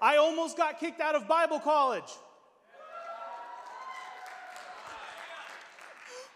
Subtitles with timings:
[0.00, 2.10] I almost got kicked out of Bible college.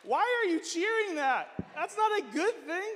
[0.02, 1.48] Why are you cheering that?
[1.74, 2.94] That's not a good thing.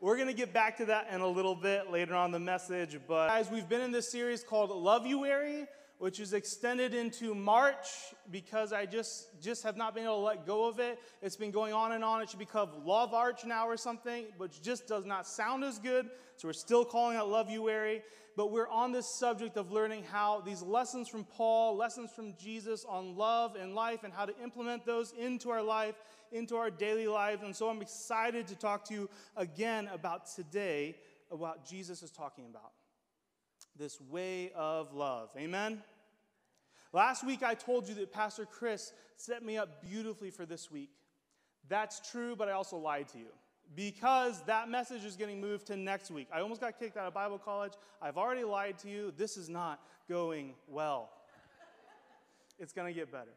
[0.00, 2.98] We're going to get back to that in a little bit later on the message.
[3.08, 5.66] But guys, we've been in this series called Love You Area
[5.98, 7.86] which is extended into March
[8.30, 10.98] because I just, just have not been able to let go of it.
[11.22, 12.20] It's been going on and on.
[12.20, 15.78] It should be called Love Arch now or something, which just does not sound as
[15.78, 16.10] good.
[16.36, 18.00] So we're still calling it Love You Area.
[18.36, 22.84] But we're on this subject of learning how these lessons from Paul, lessons from Jesus
[22.84, 25.94] on love and life, and how to implement those into our life,
[26.32, 27.42] into our daily lives.
[27.42, 30.96] And so I'm excited to talk to you again about today,
[31.30, 32.72] about Jesus is talking about
[33.76, 35.30] this way of love.
[35.36, 35.82] Amen?
[36.92, 40.90] Last week I told you that Pastor Chris set me up beautifully for this week.
[41.68, 43.30] That's true, but I also lied to you
[43.74, 46.28] because that message is getting moved to next week.
[46.32, 47.72] I almost got kicked out of Bible college.
[48.00, 49.12] I've already lied to you.
[49.16, 51.10] This is not going well.
[52.58, 53.34] it's going to get better.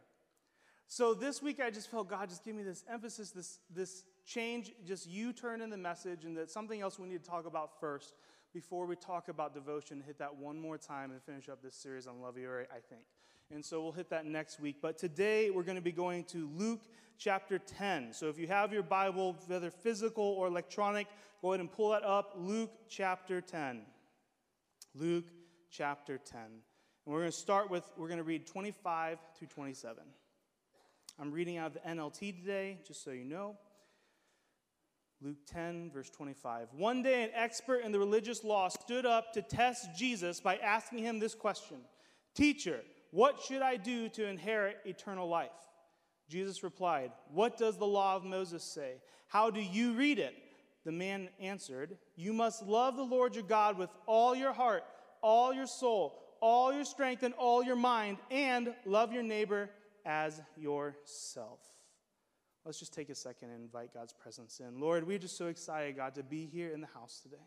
[0.87, 4.71] So this week I just felt God just give me this emphasis, this, this change,
[4.85, 7.79] just you turn in the message, and that something else we need to talk about
[7.79, 8.13] first
[8.53, 12.07] before we talk about devotion, hit that one more time and finish up this series
[12.07, 13.03] on Love You, I think.
[13.53, 14.77] And so we'll hit that next week.
[14.81, 16.81] But today we're going to be going to Luke
[17.17, 18.13] chapter 10.
[18.13, 21.07] So if you have your Bible, whether physical or electronic,
[21.41, 22.33] go ahead and pull that up.
[22.35, 23.83] Luke chapter 10.
[24.93, 25.25] Luke
[25.71, 26.39] chapter 10.
[26.41, 26.61] And
[27.05, 30.03] we're going to start with, we're going to read 25 through 27.
[31.19, 33.55] I'm reading out of the NLT today, just so you know.
[35.21, 36.67] Luke 10, verse 25.
[36.73, 40.99] One day, an expert in the religious law stood up to test Jesus by asking
[40.99, 41.77] him this question
[42.35, 42.81] Teacher,
[43.17, 45.49] what should I do to inherit eternal life?
[46.29, 49.01] Jesus replied, What does the law of Moses say?
[49.27, 50.35] How do you read it?
[50.85, 54.83] The man answered, You must love the Lord your God with all your heart,
[55.23, 59.71] all your soul, all your strength, and all your mind, and love your neighbor
[60.05, 61.61] as yourself.
[62.65, 64.79] Let's just take a second and invite God's presence in.
[64.79, 67.37] Lord, we're just so excited, God, to be here in the house today.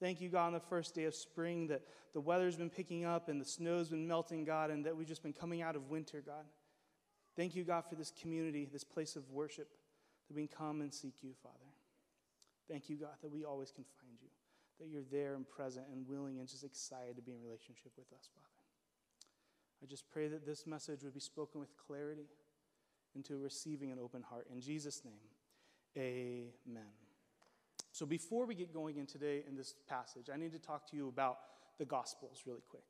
[0.00, 1.82] Thank you, God, on the first day of spring that
[2.12, 5.22] the weather's been picking up and the snow's been melting, God, and that we've just
[5.22, 6.44] been coming out of winter, God.
[7.36, 9.68] Thank you, God, for this community, this place of worship,
[10.28, 11.58] that we can come and seek you, Father.
[12.68, 14.28] Thank you, God, that we always can find you,
[14.80, 18.12] that you're there and present and willing and just excited to be in relationship with
[18.12, 18.48] us, Father.
[19.82, 22.28] I just pray that this message would be spoken with clarity
[23.14, 24.46] into receiving an open heart.
[24.50, 25.14] In Jesus' name,
[25.96, 27.03] amen.
[27.94, 30.96] So before we get going in today in this passage, I need to talk to
[30.96, 31.38] you about
[31.78, 32.82] the Gospels really quick.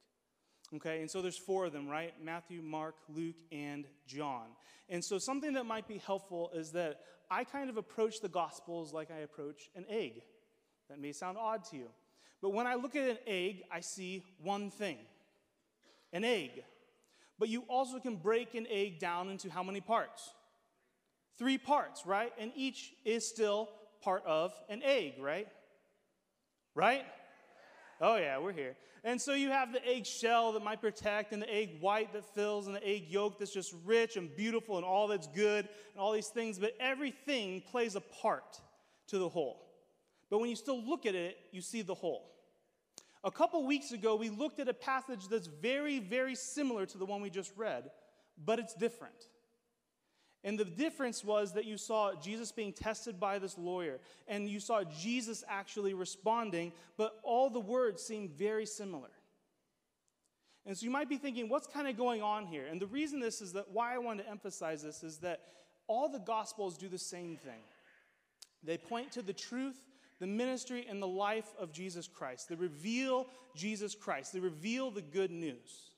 [0.76, 2.14] Okay, and so there's four of them, right?
[2.24, 4.46] Matthew, Mark, Luke, and John.
[4.88, 7.00] And so something that might be helpful is that
[7.30, 10.22] I kind of approach the Gospels like I approach an egg.
[10.88, 11.90] That may sound odd to you.
[12.40, 14.96] But when I look at an egg, I see one thing
[16.14, 16.64] an egg.
[17.38, 20.32] But you also can break an egg down into how many parts?
[21.36, 22.32] Three parts, right?
[22.38, 23.68] And each is still
[24.04, 25.48] part of an egg, right?
[26.74, 27.04] Right?
[28.00, 28.76] Oh, yeah, we're here.
[29.02, 32.24] And so you have the egg shell that might protect, and the egg white that
[32.34, 36.00] fills, and the egg yolk that's just rich and beautiful and all that's good, and
[36.00, 36.58] all these things.
[36.58, 38.60] But everything plays a part
[39.08, 39.60] to the whole.
[40.30, 42.30] But when you still look at it, you see the whole.
[43.22, 47.06] A couple weeks ago, we looked at a passage that's very, very similar to the
[47.06, 47.90] one we just read,
[48.44, 49.14] but it's different.
[50.44, 54.60] And the difference was that you saw Jesus being tested by this lawyer, and you
[54.60, 59.08] saw Jesus actually responding, but all the words seemed very similar.
[60.66, 62.66] And so you might be thinking, what's kind of going on here?
[62.70, 65.40] And the reason this is that why I want to emphasize this is that
[65.86, 67.60] all the gospels do the same thing.
[68.62, 69.78] They point to the truth,
[70.20, 72.48] the ministry, and the life of Jesus Christ.
[72.48, 74.32] They reveal Jesus Christ.
[74.32, 75.90] They reveal the good news.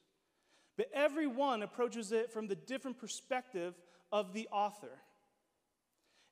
[0.76, 3.74] But every one approaches it from the different perspective
[4.12, 5.00] of the author.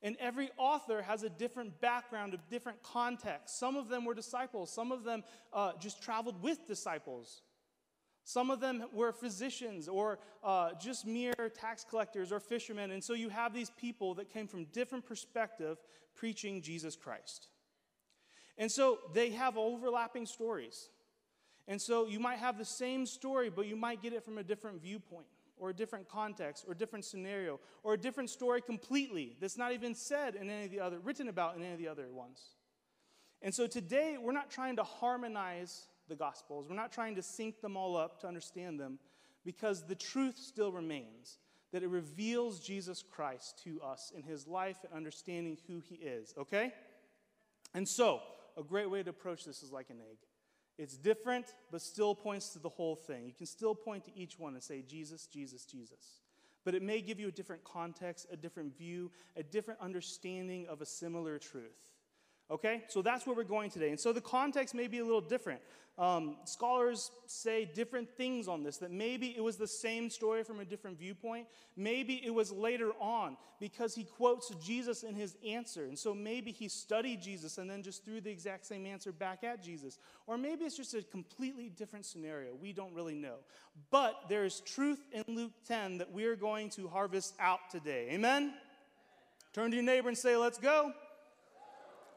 [0.03, 3.59] And every author has a different background, a different context.
[3.59, 7.43] Some of them were disciples, some of them uh, just traveled with disciples.
[8.27, 12.91] Some of them were physicians or uh, just mere tax collectors or fishermen.
[12.91, 15.77] And so you have these people that came from different perspective
[16.15, 17.49] preaching Jesus Christ.
[18.57, 20.89] And so they have overlapping stories.
[21.69, 24.43] And so you might have the same story, but you might get it from a
[24.43, 29.37] different viewpoint or a different context or a different scenario or a different story completely
[29.41, 31.89] that's not even said in any of the other written about in any of the
[31.89, 32.41] other ones.
[33.43, 36.67] And so today we're not trying to harmonize the gospels.
[36.69, 38.99] We're not trying to sync them all up to understand them
[39.45, 41.39] because the truth still remains
[41.73, 46.35] that it reveals jesus christ to us in his life and understanding who he is
[46.39, 46.73] okay?
[47.75, 48.21] And so
[48.57, 50.19] a great way to approach this is like an egg
[50.77, 53.27] It's different, but still points to the whole thing.
[53.27, 56.21] You can still point to each one and say, Jesus, Jesus, Jesus.
[56.65, 60.81] But it may give you a different context, a different view, a different understanding of
[60.81, 61.94] a similar truth.
[62.51, 62.83] Okay?
[62.89, 63.91] So that's where we're going today.
[63.91, 65.61] And so the context may be a little different.
[65.97, 70.59] Um, scholars say different things on this, that maybe it was the same story from
[70.59, 71.47] a different viewpoint.
[71.77, 75.85] Maybe it was later on because he quotes Jesus in his answer.
[75.85, 79.45] And so maybe he studied Jesus and then just threw the exact same answer back
[79.45, 79.99] at Jesus.
[80.27, 82.55] Or maybe it's just a completely different scenario.
[82.61, 83.37] We don't really know.
[83.93, 88.09] But there is truth in Luke 10 that we are going to harvest out today.
[88.11, 88.53] Amen?
[89.53, 90.93] Turn to your neighbor and say, Let's go.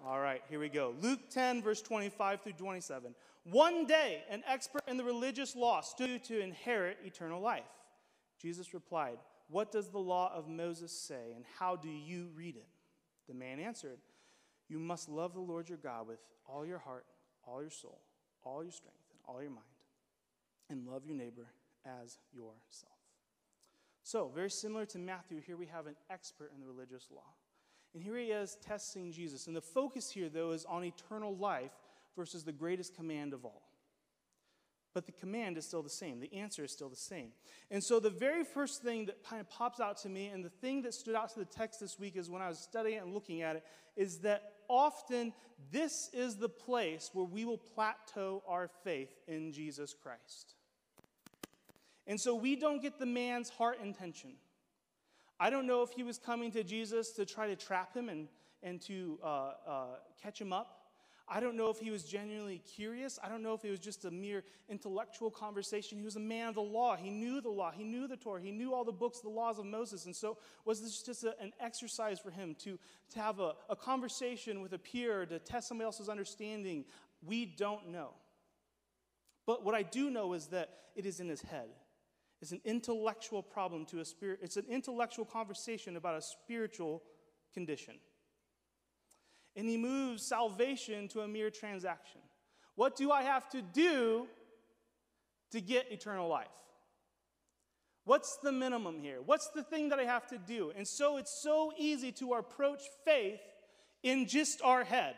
[0.06, 0.94] All right, here we go.
[1.02, 3.16] Luke 10, verse 25 through 27.
[3.44, 7.64] One day, an expert in the religious law stood to inherit eternal life.
[8.42, 9.18] Jesus replied,
[9.50, 12.68] What does the law of Moses say, and how do you read it?
[13.28, 14.00] The man answered,
[14.70, 17.06] You must love the Lord your God with all your heart,
[17.44, 18.02] all your soul,
[18.44, 19.64] all your strength, and all your mind,
[20.70, 21.48] and love your neighbor
[21.86, 22.94] as yourself.
[24.04, 27.34] So, very similar to Matthew, here we have an expert in the religious law.
[27.98, 29.48] And here he is testing Jesus.
[29.48, 31.72] And the focus here, though, is on eternal life
[32.16, 33.64] versus the greatest command of all.
[34.94, 36.20] But the command is still the same.
[36.20, 37.30] The answer is still the same.
[37.72, 40.52] And so, the very first thing that kind of pops out to me, and the
[40.52, 43.16] thing that stood out to the text this week is when I was studying and
[43.16, 43.66] looking at it,
[43.96, 45.34] is that often
[45.72, 50.54] this is the place where we will plateau our faith in Jesus Christ.
[52.06, 54.34] And so, we don't get the man's heart intention.
[55.40, 58.28] I don't know if he was coming to Jesus to try to trap him and,
[58.64, 59.86] and to uh, uh,
[60.22, 60.88] catch him up.
[61.30, 63.20] I don't know if he was genuinely curious.
[63.22, 65.98] I don't know if it was just a mere intellectual conversation.
[65.98, 66.96] He was a man of the law.
[66.96, 67.70] He knew the law.
[67.70, 68.42] He knew the Torah.
[68.42, 70.06] He knew all the books, the laws of Moses.
[70.06, 72.80] And so, was this just a, an exercise for him to,
[73.10, 76.86] to have a, a conversation with a peer, to test somebody else's understanding?
[77.26, 78.12] We don't know.
[79.46, 81.68] But what I do know is that it is in his head.
[82.42, 87.04] It's an intellectual problem to a spirit, it's an intellectual conversation about a spiritual
[87.54, 87.96] condition
[89.58, 92.22] and he moves salvation to a mere transaction.
[92.76, 94.28] What do I have to do
[95.52, 96.48] to get eternal life?
[98.06, 99.18] What's the minimum here?
[99.26, 100.72] What's the thing that I have to do?
[100.78, 103.42] And so it's so easy to approach faith
[104.04, 105.16] in just our head.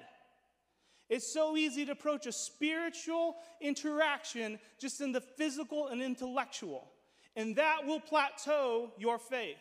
[1.09, 6.89] It's so easy to approach a spiritual interaction just in the physical and intellectual.
[7.35, 9.57] And that will plateau your faith.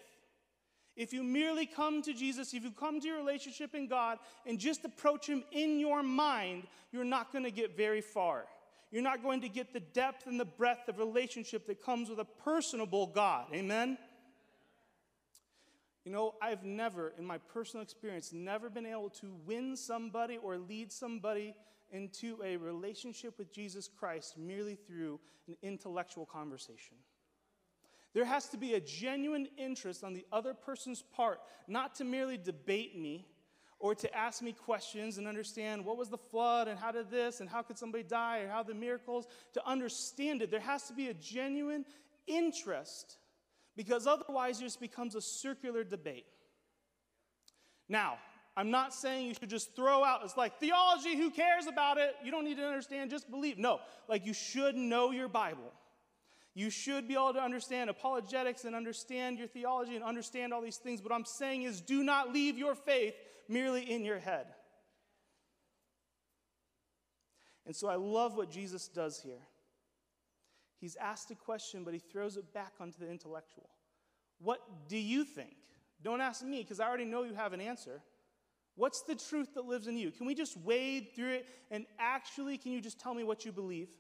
[0.97, 4.59] If you merely come to Jesus, if you come to your relationship in God and
[4.59, 8.47] just approach Him in your mind, you're not going to get very far.
[8.91, 12.19] You're not going to get the depth and the breadth of relationship that comes with
[12.19, 13.47] a personable God.
[13.55, 13.97] Amen?
[16.05, 20.57] You know, I've never, in my personal experience, never been able to win somebody or
[20.57, 21.55] lead somebody
[21.91, 26.97] into a relationship with Jesus Christ merely through an intellectual conversation.
[28.15, 32.39] There has to be a genuine interest on the other person's part, not to merely
[32.39, 33.27] debate me
[33.81, 37.41] or to ask me questions and understand what was the flood and how did this
[37.41, 40.51] and how could somebody die or how the miracles, to understand it.
[40.51, 41.85] There has to be a genuine
[42.27, 43.19] interest
[43.77, 46.27] because otherwise it just becomes a circular debate.
[47.89, 48.19] Now,
[48.57, 52.17] I'm not saying you should just throw out, it's like theology, who cares about it?
[52.25, 53.57] You don't need to understand, just believe.
[53.57, 53.79] No,
[54.09, 55.73] like you should know your Bible.
[56.59, 60.79] You should be able to understand apologetics and understand your theology and understand all these
[60.79, 61.01] things.
[61.01, 63.15] What I'm saying is, do not leave your faith
[63.49, 64.49] merely in your head.
[67.65, 69.39] And so I love what Jesus does here.
[70.81, 73.71] He's asked a question, but he throws it back onto the intellectual.
[74.41, 75.55] What do you think?
[76.03, 78.03] Don't ask me because I already know you have an answer.
[78.75, 80.11] What's the truth that lives in you?
[80.11, 83.53] Can we just wade through it and actually, can you just tell me what you
[83.53, 83.91] believe?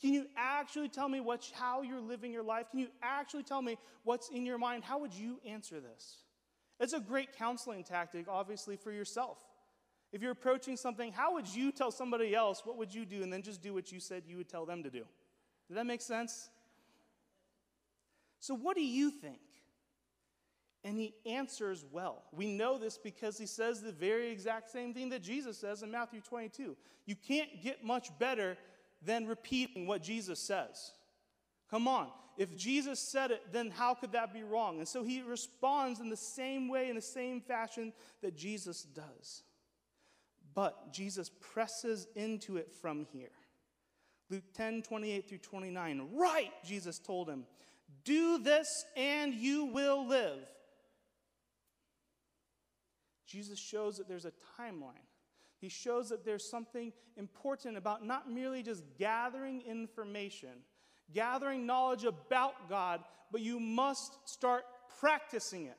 [0.00, 2.70] Can you actually tell me what, how you're living your life?
[2.70, 4.84] Can you actually tell me what's in your mind?
[4.84, 6.18] How would you answer this?
[6.80, 9.38] It's a great counseling tactic, obviously, for yourself.
[10.12, 13.32] If you're approaching something, how would you tell somebody else what would you do and
[13.32, 15.04] then just do what you said you would tell them to do?
[15.68, 16.50] Does that make sense?
[18.40, 19.40] So, what do you think?
[20.84, 22.24] And he answers well.
[22.30, 25.90] We know this because he says the very exact same thing that Jesus says in
[25.90, 26.76] Matthew 22.
[27.06, 28.58] You can't get much better
[29.04, 30.92] than repeating what Jesus says.
[31.70, 32.08] Come on.
[32.36, 34.78] If Jesus said it, then how could that be wrong?
[34.78, 37.92] And so he responds in the same way, in the same fashion
[38.22, 39.42] that Jesus does.
[40.54, 43.30] But Jesus presses into it from here.
[44.30, 46.08] Luke 10 28 through 29.
[46.12, 47.44] Right, Jesus told him,
[48.04, 50.38] do this and you will live.
[53.26, 54.92] Jesus shows that there's a timeline
[55.64, 60.50] He shows that there's something important about not merely just gathering information,
[61.14, 63.00] gathering knowledge about God,
[63.32, 64.64] but you must start
[65.00, 65.78] practicing it.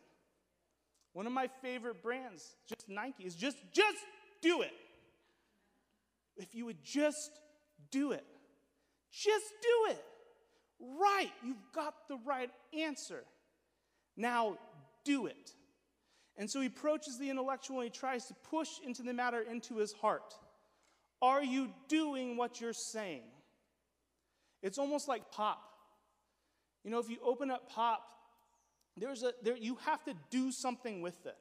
[1.13, 3.99] One of my favorite brands, just Nike, is just just
[4.41, 4.73] do it.
[6.35, 7.29] If you would just
[7.91, 8.25] do it.
[9.11, 10.03] Just do it.
[10.79, 13.23] Right, you've got the right answer.
[14.17, 14.57] Now
[15.03, 15.53] do it.
[16.37, 19.77] And so he approaches the intellectual and he tries to push into the matter into
[19.77, 20.33] his heart.
[21.21, 23.23] Are you doing what you're saying?
[24.61, 25.61] It's almost like pop.
[26.83, 28.01] You know, if you open up pop,
[28.97, 31.37] there's a there you have to do something with it.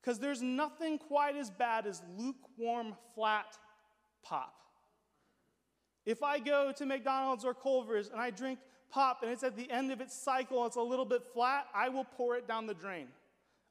[0.00, 3.58] Because there's nothing quite as bad as lukewarm, flat
[4.22, 4.54] pop.
[6.06, 8.58] If I go to McDonald's or Culver's and I drink
[8.90, 11.88] pop and it's at the end of its cycle, it's a little bit flat, I
[11.90, 13.08] will pour it down the drain.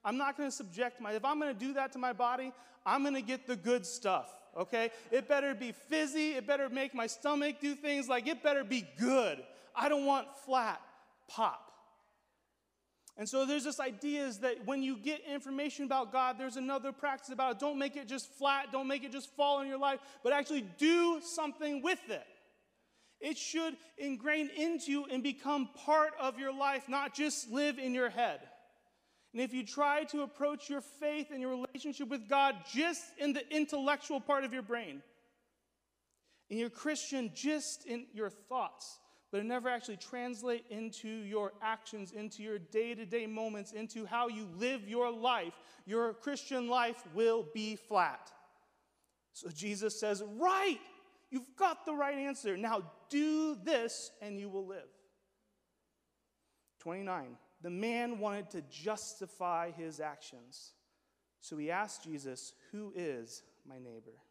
[0.03, 2.51] I'm not going to subject my, if I'm going to do that to my body,
[2.85, 4.91] I'm going to get the good stuff, okay?
[5.11, 6.31] It better be fizzy.
[6.31, 9.39] It better make my stomach do things like it better be good.
[9.75, 10.81] I don't want flat
[11.27, 11.65] pop.
[13.17, 16.93] And so there's this idea is that when you get information about God, there's another
[16.93, 17.59] practice about it.
[17.59, 20.65] Don't make it just flat, don't make it just fall in your life, but actually
[20.77, 22.25] do something with it.
[23.19, 27.93] It should ingrain into you and become part of your life, not just live in
[27.93, 28.39] your head.
[29.33, 33.33] And if you try to approach your faith and your relationship with God just in
[33.33, 35.03] the intellectual part of your brain,
[36.49, 38.99] and you're Christian just in your thoughts,
[39.31, 44.47] but it never actually translate into your actions, into your day-to-day moments, into how you
[44.57, 45.53] live your life,
[45.85, 48.31] your Christian life will be flat.
[49.33, 50.81] So Jesus says, "Right,
[51.29, 52.57] you've got the right answer.
[52.57, 54.89] Now do this and you will live."
[56.79, 57.37] 29.
[57.61, 60.73] The man wanted to justify his actions.
[61.41, 64.21] So he asked Jesus, "Who is my neighbor?"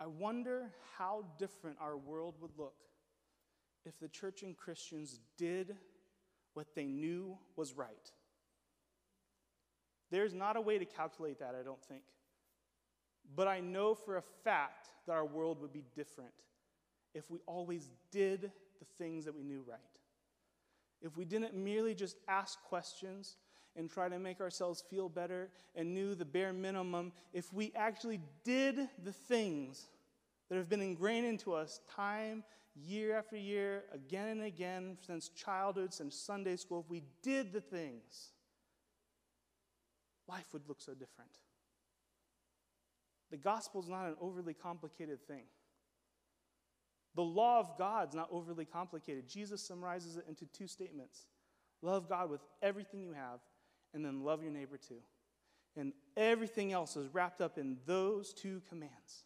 [0.00, 2.84] I wonder how different our world would look
[3.84, 5.76] if the church and Christians did
[6.54, 8.12] what they knew was right.
[10.10, 12.04] There's not a way to calculate that, I don't think.
[13.34, 16.34] But I know for a fact that our world would be different
[17.12, 19.78] if we always did the things that we knew right.
[21.00, 23.36] If we didn't merely just ask questions
[23.76, 28.20] and try to make ourselves feel better and knew the bare minimum, if we actually
[28.44, 29.86] did the things
[30.48, 32.42] that have been ingrained into us time,
[32.74, 37.60] year after year, again and again, since childhood, since Sunday school, if we did the
[37.60, 38.32] things,
[40.28, 41.30] life would look so different.
[43.30, 45.44] The gospel is not an overly complicated thing.
[47.14, 49.28] The law of God is not overly complicated.
[49.28, 51.26] Jesus summarizes it into two statements
[51.80, 53.40] love God with everything you have,
[53.94, 55.00] and then love your neighbor too.
[55.76, 59.24] And everything else is wrapped up in those two commands.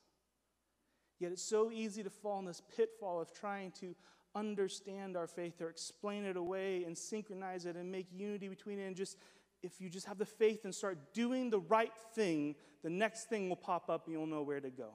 [1.18, 3.94] Yet it's so easy to fall in this pitfall of trying to
[4.34, 8.86] understand our faith or explain it away and synchronize it and make unity between it.
[8.86, 9.16] And just,
[9.62, 13.48] if you just have the faith and start doing the right thing, the next thing
[13.48, 14.90] will pop up and you'll know where to go.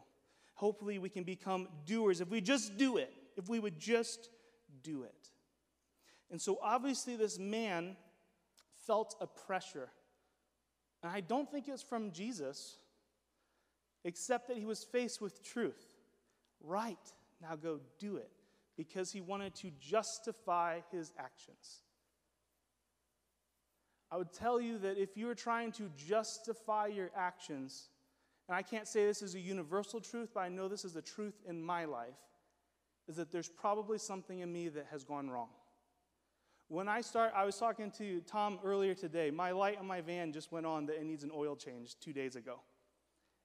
[0.58, 4.30] Hopefully, we can become doers if we just do it, if we would just
[4.82, 5.30] do it.
[6.32, 7.96] And so, obviously, this man
[8.88, 9.90] felt a pressure.
[11.04, 12.80] And I don't think it's from Jesus,
[14.04, 15.94] except that he was faced with truth.
[16.60, 16.98] Right,
[17.40, 18.32] now go do it,
[18.76, 21.84] because he wanted to justify his actions.
[24.10, 27.90] I would tell you that if you are trying to justify your actions,
[28.48, 31.02] and I can't say this is a universal truth, but I know this is the
[31.02, 32.16] truth in my life,
[33.08, 35.50] is that there's probably something in me that has gone wrong.
[36.70, 39.32] When I start, I was talking to Tom earlier today.
[39.32, 42.12] My light on my van just went on that it needs an oil change two
[42.12, 42.60] days ago.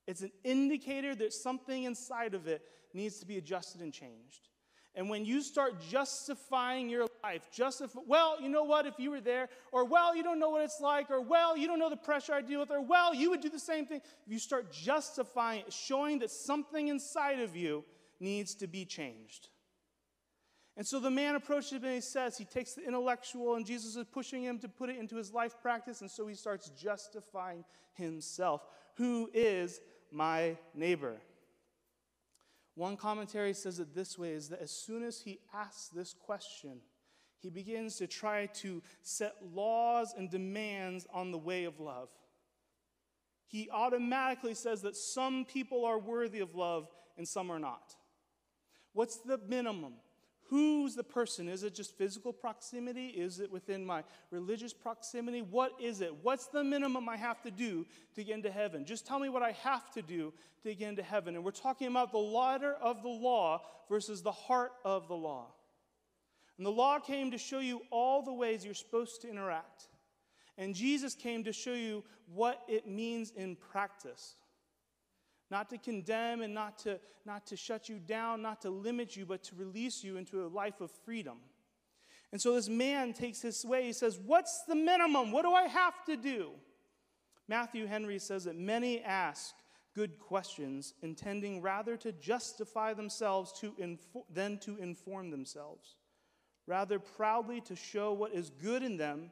[0.09, 4.49] It's an indicator that something inside of it needs to be adjusted and changed.
[4.95, 9.23] And when you start justifying your life, justify, well, you know what, if you were
[9.23, 11.97] there, or well, you don't know what it's like, or well, you don't know the
[11.97, 14.03] pressure I deal with, or well, you would do the same thing.
[14.27, 17.85] If you start justifying, showing that something inside of you
[18.21, 19.49] needs to be changed.
[20.77, 23.97] And so the man approaches him and he says, he takes the intellectual, and Jesus
[23.97, 27.65] is pushing him to put it into his life practice, and so he starts justifying
[27.95, 28.67] himself.
[28.97, 29.81] Who is
[30.11, 31.17] my neighbor?
[32.75, 36.81] One commentary says it this way is that as soon as he asks this question,
[37.39, 42.09] he begins to try to set laws and demands on the way of love.
[43.47, 46.89] He automatically says that some people are worthy of love
[47.19, 47.95] and some are not.
[48.95, 49.95] What's the minimum?
[50.53, 51.49] Who's the person?
[51.49, 53.07] Is it just physical proximity?
[53.07, 55.41] Is it within my religious proximity?
[55.41, 56.15] What is it?
[56.21, 58.85] What's the minimum I have to do to get into heaven?
[58.85, 60.31] Just tell me what I have to do
[60.65, 61.37] to get into heaven.
[61.37, 65.47] And we're talking about the letter of the law versus the heart of the law.
[66.59, 69.89] And the law came to show you all the ways you're supposed to interact.
[70.59, 72.05] And Jesus came to show you
[72.35, 74.35] what it means in practice
[75.53, 79.27] not to condemn and not to, not to shut you down, not to limit you,
[79.27, 81.37] but to release you into a life of freedom.
[82.33, 83.85] And so this man takes his way.
[83.85, 85.31] He says, What's the minimum?
[85.31, 86.53] What do I have to do?
[87.49, 89.55] Matthew Henry says that many ask
[89.95, 95.97] good questions, intending rather to justify themselves to info- than to inform themselves,
[96.67, 99.31] rather proudly to show what is good in them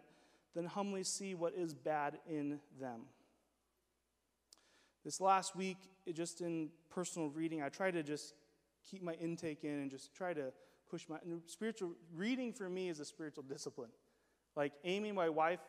[0.55, 3.07] than humbly see what is bad in them.
[5.05, 5.79] This last week,
[6.13, 8.35] just in personal reading, I try to just
[8.89, 10.53] keep my intake in and just try to
[10.91, 13.91] push my spiritual reading for me is a spiritual discipline.
[14.57, 15.61] Like Amy, my wife,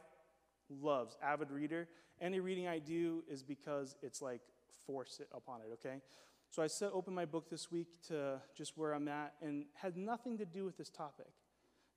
[0.69, 1.88] loves avid reader.
[2.19, 4.41] Any reading I do is because it's like
[4.85, 5.69] force it upon it.
[5.73, 6.01] Okay,
[6.50, 9.95] so I set open my book this week to just where I'm at and had
[9.95, 11.27] nothing to do with this topic.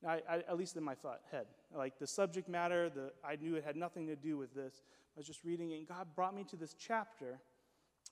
[0.07, 3.57] I, I, at least in my thought head, like the subject matter, the I knew
[3.57, 4.83] it had nothing to do with this.
[5.17, 7.39] I was just reading it, and God brought me to this chapter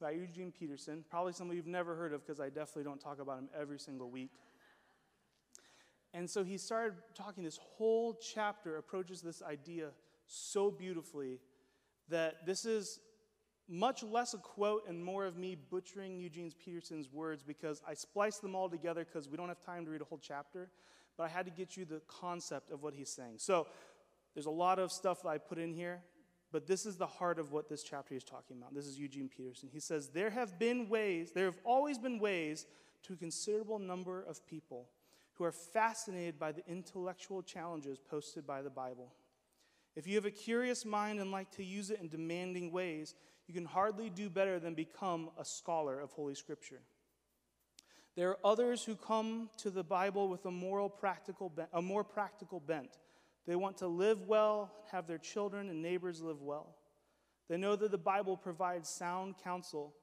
[0.00, 1.04] by Eugene Peterson.
[1.11, 3.78] Probably some of you've never heard of because I definitely don't talk about him every
[3.78, 4.30] single week.
[6.14, 9.88] And so he started talking, this whole chapter approaches this idea
[10.26, 11.40] so beautifully
[12.08, 13.00] that this is
[13.68, 18.42] much less a quote and more of me butchering Eugene Peterson's words because I spliced
[18.42, 20.68] them all together because we don't have time to read a whole chapter,
[21.16, 23.35] but I had to get you the concept of what he's saying.
[23.38, 23.66] So
[24.35, 26.02] there's a lot of stuff that I put in here.
[26.52, 28.75] But this is the heart of what this chapter is talking about.
[28.75, 29.71] This is Eugene Peterson.
[29.73, 32.66] He says, There have been ways, there have always been ways
[33.04, 34.88] to a considerable number of people
[35.35, 39.14] who are fascinated by the intellectual challenges posted by the Bible.
[39.97, 43.14] If you have a curious mind and like to use it in demanding ways,
[43.47, 46.81] you can hardly do better than become a scholar of Holy Scripture.
[48.16, 52.61] There are others who come to the Bible with a moral practical a more practical
[52.61, 52.98] bent
[53.46, 56.77] they want to live well, have their children and neighbors live well.
[57.48, 59.94] They know that the Bible provides sound counsel,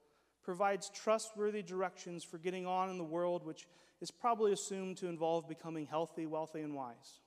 [0.43, 3.67] provides trustworthy directions for getting on in the world, which
[4.02, 7.22] is probably assumed to involve becoming healthy, wealthy, and wise.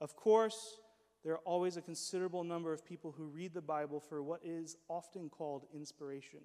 [0.00, 0.80] Of course,
[1.24, 4.76] there are always a considerable number of people who read the Bible for what is
[4.88, 6.40] often called inspiration.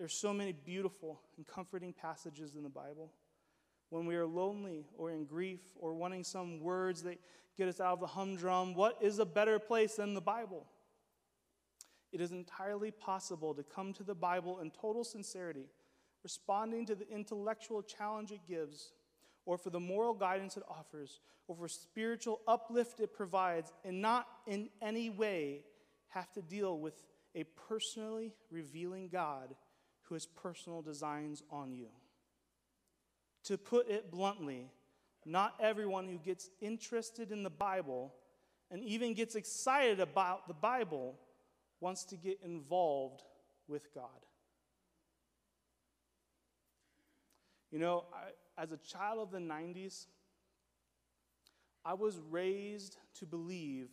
[0.00, 3.12] There's so many beautiful and comforting passages in the Bible.
[3.90, 7.20] When we are lonely or in grief or wanting some words that
[7.58, 8.72] get us out of the humdrum.
[8.72, 10.64] What is a better place than the Bible?
[12.12, 15.68] It is entirely possible to come to the Bible in total sincerity,
[16.22, 18.94] responding to the intellectual challenge it gives,
[19.44, 24.26] or for the moral guidance it offers, or for spiritual uplift it provides, and not
[24.46, 25.60] in any way
[26.08, 26.94] have to deal with
[27.34, 29.54] a personally revealing God
[30.10, 31.86] who has personal designs on you.
[33.44, 34.68] To put it bluntly,
[35.24, 38.12] not everyone who gets interested in the Bible
[38.72, 41.14] and even gets excited about the Bible
[41.78, 43.22] wants to get involved
[43.68, 44.08] with God.
[47.70, 50.06] You know, I, as a child of the 90s,
[51.84, 53.90] I was raised to believe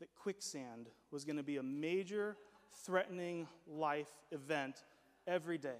[0.00, 2.38] that quicksand was going to be a major
[2.72, 4.82] threatening life event
[5.26, 5.78] every day.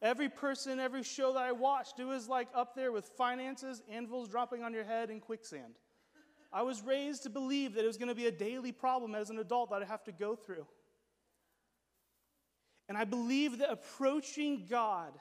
[0.00, 4.28] Every person, every show that I watched, it was like up there with finances, anvils
[4.28, 5.74] dropping on your head, and quicksand.
[6.52, 9.30] I was raised to believe that it was going to be a daily problem as
[9.30, 10.66] an adult that I'd have to go through.
[12.88, 15.12] And I believe that approaching God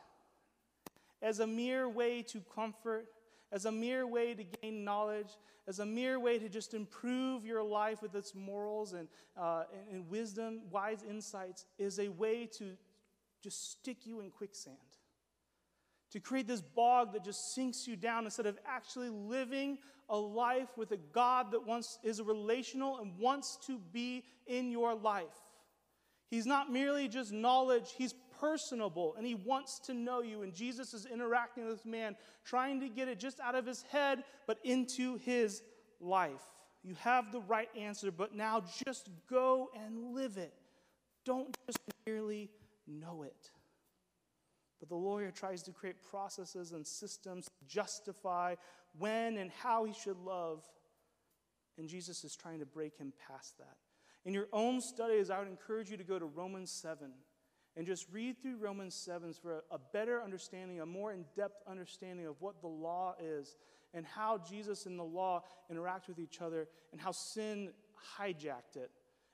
[1.22, 3.06] as a mere way to comfort,
[3.52, 5.38] as a mere way to gain knowledge,
[5.68, 9.96] as a mere way to just improve your life with its morals and, uh, and,
[9.96, 12.78] and wisdom, wise insights, is a way to
[13.42, 14.78] just stick you in quicksand.
[16.12, 19.78] To create this bog that just sinks you down instead of actually living
[20.10, 24.94] a life with a God that wants is relational and wants to be in your
[24.94, 25.26] life.
[26.30, 30.42] He's not merely just knowledge, he's personable and he wants to know you.
[30.42, 33.84] And Jesus is interacting with this man, trying to get it just out of his
[33.84, 35.62] head, but into his
[36.02, 36.42] life.
[36.84, 40.54] You have the right answer, but now just go and live it.
[41.24, 41.78] Don't just
[42.08, 42.50] merely
[42.88, 43.52] know it.
[44.80, 48.56] But the lawyer tries to create processes and systems to justify
[48.98, 50.66] when and how he should love.
[51.78, 53.78] And Jesus is trying to break him past that.
[54.26, 57.12] In your own studies, I would encourage you to go to Romans 7
[57.78, 62.28] and just read through Romans 7 for a, better understanding, a more in depth understanding
[62.28, 63.56] of what the law is
[63.94, 67.70] and how Jesus and the law interact with each other and how sin
[68.20, 68.92] hijacked it.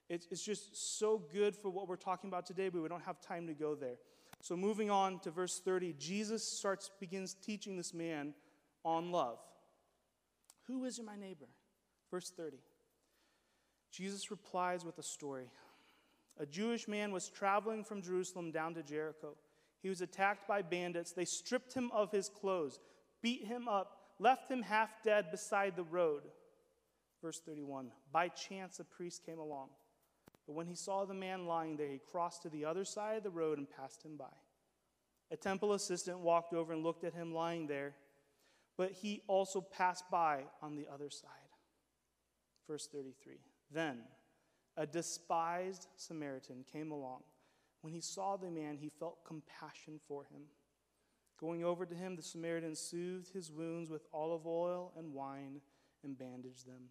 [0.10, 3.20] It's, it's just so good for what we're talking about today, but we don't have
[3.20, 3.98] time to go there.
[4.42, 8.34] So moving on to verse 30, Jesus starts begins teaching this man
[8.86, 9.40] on love.
[10.68, 11.48] Who is my neighbor?
[12.12, 12.58] Verse 30.
[13.92, 15.50] Jesus replies with a story.
[16.40, 19.36] A Jewish man was traveling from Jerusalem down to Jericho.
[19.82, 21.12] He was attacked by bandits.
[21.12, 22.80] They stripped him of his clothes,
[23.22, 26.24] beat him up, left him half dead beside the road.
[27.22, 29.70] Verse 31 By chance, a priest came along.
[30.46, 33.24] But when he saw the man lying there, he crossed to the other side of
[33.24, 34.26] the road and passed him by.
[35.30, 37.96] A temple assistant walked over and looked at him lying there,
[38.78, 41.32] but he also passed by on the other side.
[42.68, 43.40] Verse 33
[43.72, 44.00] Then
[44.78, 47.24] a despised Samaritan came along.
[47.82, 50.44] When he saw the man, he felt compassion for him.
[51.40, 55.62] Going over to him, the Samaritan soothed his wounds with olive oil and wine
[56.04, 56.90] and bandaged them.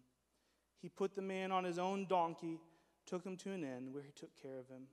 [0.81, 2.59] He put the man on his own donkey,
[3.05, 4.83] took him to an inn where he took care of him.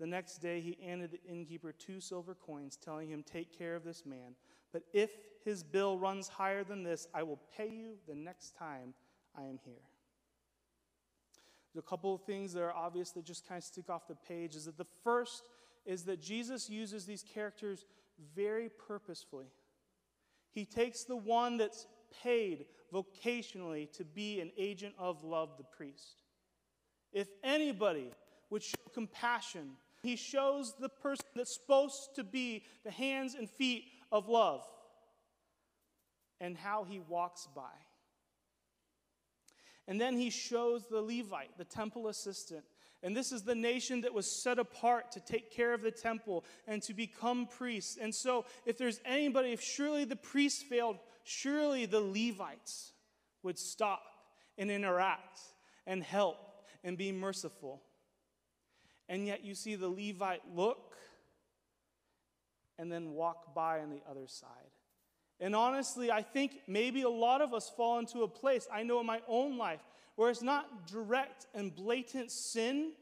[0.00, 3.84] The next day, he handed the innkeeper two silver coins, telling him, Take care of
[3.84, 4.34] this man.
[4.72, 5.10] But if
[5.44, 8.94] his bill runs higher than this, I will pay you the next time
[9.36, 9.91] I am here.
[11.72, 14.14] There's a couple of things that are obvious that just kind of stick off the
[14.14, 14.54] page.
[14.54, 15.44] Is that the first
[15.84, 17.84] is that Jesus uses these characters
[18.34, 19.50] very purposefully.
[20.52, 21.86] He takes the one that's
[22.22, 26.22] paid vocationally to be an agent of love, the priest.
[27.12, 28.10] If anybody
[28.50, 29.70] would show compassion,
[30.02, 34.62] he shows the person that's supposed to be the hands and feet of love
[36.40, 37.70] and how he walks by.
[39.88, 42.64] And then he shows the Levite, the temple assistant.
[43.02, 46.44] And this is the nation that was set apart to take care of the temple
[46.68, 47.98] and to become priests.
[48.00, 52.92] And so, if there's anybody, if surely the priests failed, surely the Levites
[53.42, 54.02] would stop
[54.56, 55.40] and interact
[55.84, 56.38] and help
[56.84, 57.82] and be merciful.
[59.08, 60.96] And yet, you see the Levite look
[62.78, 64.48] and then walk by on the other side.
[65.42, 69.00] And honestly, I think maybe a lot of us fall into a place, I know
[69.00, 69.80] in my own life,
[70.14, 72.92] where it's not direct and blatant sin,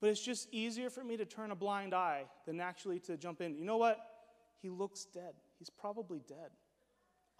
[0.00, 3.40] but it's just easier for me to turn a blind eye than actually to jump
[3.40, 3.56] in.
[3.56, 3.98] You know what?
[4.62, 5.34] He looks dead.
[5.58, 6.50] He's probably dead.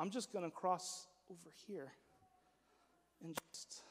[0.01, 1.93] I'm just going to cross over here
[3.23, 3.83] and just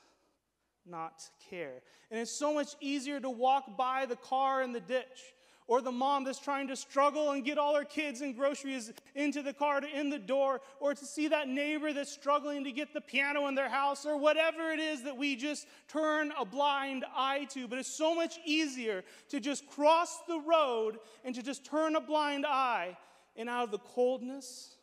[0.85, 1.81] not care.
[2.11, 5.35] And it's so much easier to walk by the car in the ditch
[5.67, 9.41] or the mom that's trying to struggle and get all her kids and groceries into
[9.41, 12.93] the car to in the door, or to see that neighbor that's struggling to get
[12.93, 17.03] the piano in their house, or whatever it is that we just turn a blind
[17.15, 17.67] eye to.
[17.67, 22.01] But it's so much easier to just cross the road and to just turn a
[22.01, 22.97] blind eye,
[23.35, 24.77] and out of the coldness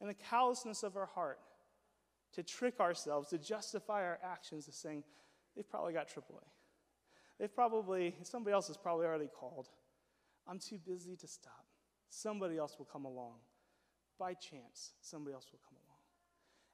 [0.00, 1.38] and the callousness of our heart,
[2.32, 5.04] to trick ourselves, to justify our actions, to saying,
[5.54, 6.42] they've probably got AAA.
[7.38, 9.68] They've probably, somebody else has probably already called.
[10.46, 11.64] I'm too busy to stop.
[12.10, 13.36] Somebody else will come along.
[14.18, 15.98] By chance, somebody else will come along.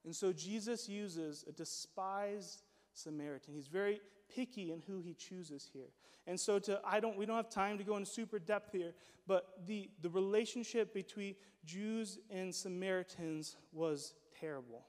[0.04, 2.62] And so Jesus uses a despised
[2.94, 3.54] Samaritan.
[3.54, 4.00] He's very
[4.34, 5.90] picky in who he chooses here.
[6.26, 8.92] And so to I don't we don't have time to go into super depth here,
[9.26, 14.86] but the, the relationship between Jews and Samaritans was terrible.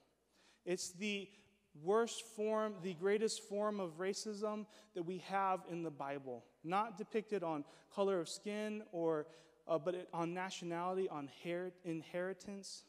[0.66, 1.28] It's the
[1.82, 6.44] worst form, the greatest form of racism that we have in the Bible.
[6.62, 9.26] Not depicted on color of skin or
[9.70, 12.82] uh, but it, on nationality, on her- inheritance,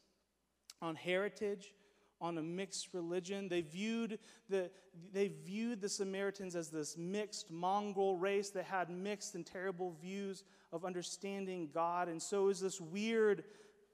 [0.82, 1.74] on heritage,
[2.20, 3.48] on a mixed religion.
[3.48, 4.70] They viewed the,
[5.14, 10.44] they viewed the Samaritans as this mixed mongrel race that had mixed and terrible views
[10.72, 12.08] of understanding God.
[12.08, 13.44] And so is this weird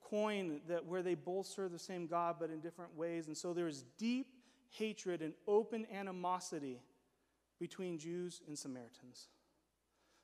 [0.02, 3.28] coin that where they both serve the same God but in different ways.
[3.28, 4.28] And so there is deep
[4.70, 6.82] hatred and open animosity
[7.60, 9.28] between Jews and Samaritans.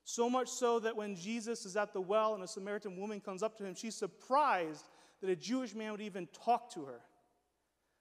[0.06, 3.42] So much so that when Jesus is at the well and a Samaritan woman comes
[3.42, 4.86] up to him, she's surprised
[5.22, 7.00] that a Jewish man would even talk to her.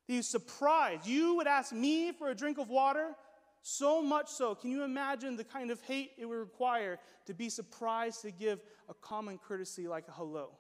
[0.07, 1.07] He's surprised.
[1.07, 3.15] You would ask me for a drink of water?
[3.63, 4.57] So much so.
[4.57, 8.61] Can you imagine the kind of hate it would require to be surprised to give
[8.89, 10.51] a common courtesy like a hello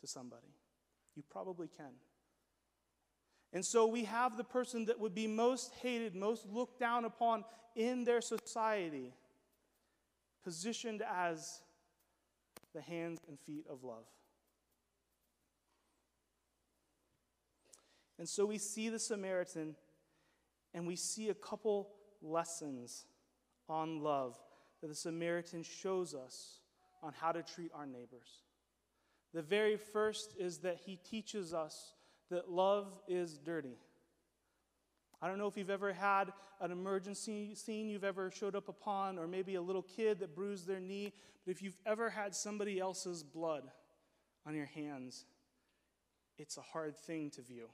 [0.00, 0.54] to somebody?
[1.16, 1.90] You probably can.
[3.52, 7.44] And so we have the person that would be most hated, most looked down upon
[7.74, 9.12] in their society,
[10.44, 11.62] positioned as
[12.74, 14.06] the hands and feet of love.
[18.18, 19.74] And so we see the Samaritan
[20.72, 21.90] and we see a couple
[22.22, 23.06] lessons
[23.68, 24.38] on love
[24.80, 26.60] that the Samaritan shows us
[27.02, 28.42] on how to treat our neighbors.
[29.32, 31.94] The very first is that he teaches us
[32.30, 33.76] that love is dirty.
[35.24, 39.18] I don't know if you've ever had an emergency scene you've ever showed up upon,
[39.18, 41.14] or maybe a little kid that bruised their knee,
[41.46, 43.62] but if you've ever had somebody else's blood
[44.46, 45.24] on your hands,
[46.36, 47.70] it's a hard thing to view.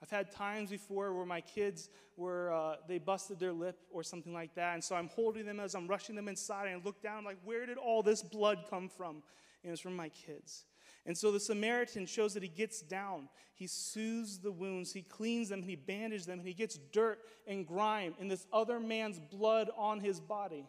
[0.00, 4.32] I've had times before where my kids were, uh, they busted their lip or something
[4.32, 4.74] like that.
[4.74, 7.24] And so I'm holding them as I'm rushing them inside and I look down, I'm
[7.24, 9.24] like, where did all this blood come from?
[9.64, 10.66] And it's from my kids.
[11.06, 15.50] And so the Samaritan shows that he gets down, he soothes the wounds, he cleans
[15.50, 19.18] them, and he bandages them, and he gets dirt and grime and this other man's
[19.18, 20.64] blood on his body.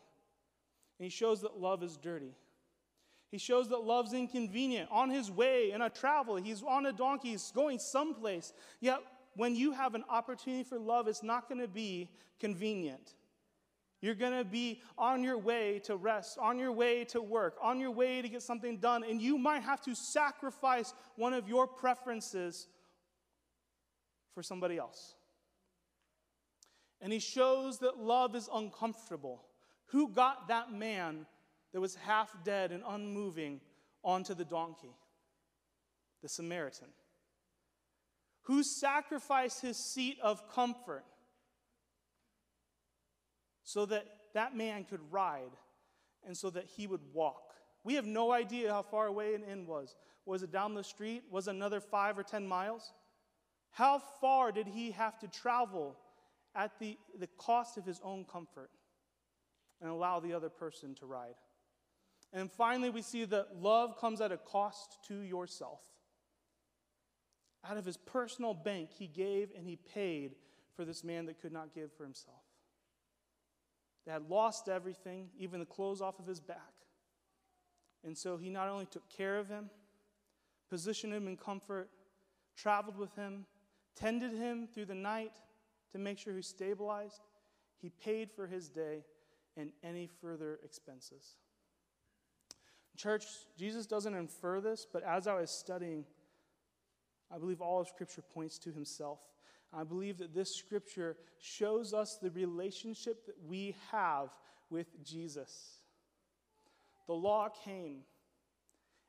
[1.00, 2.36] And he shows that love is dirty.
[3.32, 4.90] He shows that love's inconvenient.
[4.92, 8.54] On his way in a travel, he's on a donkey, he's going someplace.
[8.80, 9.00] Yet
[9.36, 13.16] when you have an opportunity for love, it's not going to be convenient.
[14.02, 17.80] You're going to be on your way to rest, on your way to work, on
[17.80, 21.66] your way to get something done, and you might have to sacrifice one of your
[21.66, 22.68] preferences
[24.34, 25.16] for somebody else.
[27.02, 29.44] And he shows that love is uncomfortable.
[29.88, 31.26] Who got that man
[31.74, 33.62] that was half dead and unmoving
[34.04, 34.96] onto the donkey?
[36.22, 36.88] The Samaritan
[38.46, 41.04] who sacrificed his seat of comfort
[43.66, 45.52] so that that man could ride
[46.26, 47.54] and so that he would walk.
[47.84, 49.96] We have no idea how far away an inn was.
[50.26, 51.24] Was it down the street?
[51.30, 52.94] Was it another five or ten miles?
[53.72, 55.98] How far did he have to travel
[56.56, 58.70] at the, the cost of his own comfort
[59.82, 61.36] and allow the other person to ride?
[62.32, 65.82] And finally, we see that love comes at a cost to yourself.
[67.68, 70.36] Out of his personal bank, he gave and he paid
[70.76, 72.45] for this man that could not give for himself.
[74.06, 76.74] They had lost everything, even the clothes off of his back.
[78.04, 79.70] And so he not only took care of him,
[80.70, 81.90] positioned him in comfort,
[82.56, 83.46] traveled with him,
[83.96, 85.34] tended him through the night
[85.92, 87.22] to make sure he stabilized,
[87.82, 89.06] he paid for his day
[89.58, 91.38] and any further expenses.
[92.98, 93.26] Church,
[93.58, 96.06] Jesus doesn't infer this, but as I was studying,
[97.34, 99.20] I believe all of Scripture points to himself.
[99.74, 104.30] I believe that this Scripture shows us the relationship that we have
[104.70, 105.80] with Jesus.
[107.08, 108.02] The law came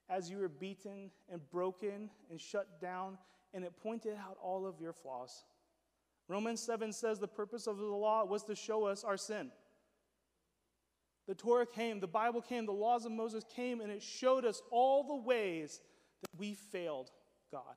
[0.08, 3.18] as you were beaten and broken and shut down,
[3.54, 5.44] and it pointed out all of your flaws.
[6.28, 9.50] Romans 7 says the purpose of the law was to show us our sin.
[11.26, 14.62] The Torah came, the Bible came, the laws of Moses came, and it showed us
[14.70, 15.80] all the ways
[16.22, 17.10] that we failed
[17.50, 17.74] God.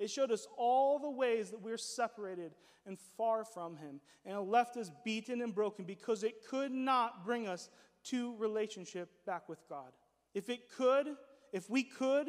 [0.00, 2.52] It showed us all the ways that we're separated
[2.86, 4.00] and far from Him.
[4.24, 7.68] And it left us beaten and broken because it could not bring us
[8.04, 9.92] to relationship back with God.
[10.34, 11.08] If it could,
[11.52, 12.28] if we could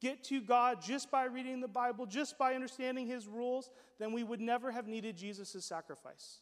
[0.00, 4.22] get to God just by reading the Bible, just by understanding His rules, then we
[4.22, 6.38] would never have needed Jesus' sacrifice.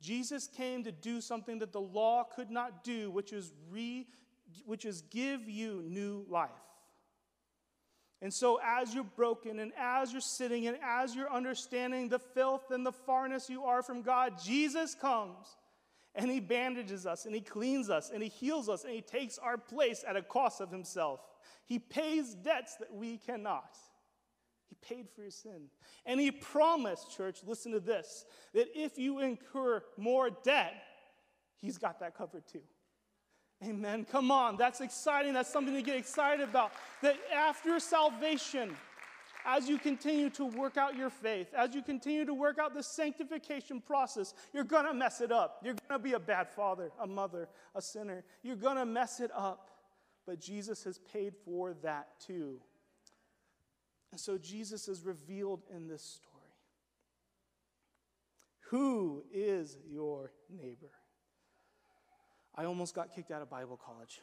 [0.00, 4.06] Jesus came to do something that the law could not do, which is, re,
[4.64, 6.50] which is give you new life.
[8.22, 12.70] And so, as you're broken and as you're sitting and as you're understanding the filth
[12.70, 15.56] and the farness you are from God, Jesus comes
[16.14, 19.38] and He bandages us and He cleans us and He heals us and He takes
[19.38, 21.18] our place at a cost of Himself.
[21.66, 23.76] He pays debts that we cannot.
[24.68, 25.64] He paid for your sin.
[26.06, 30.74] And He promised, church, listen to this, that if you incur more debt,
[31.60, 32.62] He's got that covered too.
[33.64, 34.06] Amen.
[34.10, 34.56] Come on.
[34.56, 35.34] That's exciting.
[35.34, 36.72] That's something to get excited about.
[37.00, 38.74] That after salvation,
[39.44, 42.82] as you continue to work out your faith, as you continue to work out the
[42.82, 45.60] sanctification process, you're going to mess it up.
[45.62, 48.24] You're going to be a bad father, a mother, a sinner.
[48.42, 49.70] You're going to mess it up.
[50.26, 52.60] But Jesus has paid for that too.
[54.12, 56.28] And so Jesus is revealed in this story.
[58.70, 60.90] Who is your neighbor?
[62.54, 64.20] I almost got kicked out of Bible college.